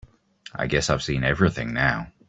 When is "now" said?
1.75-2.11